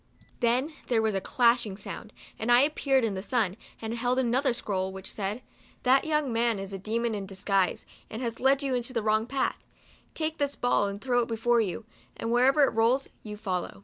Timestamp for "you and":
11.61-12.31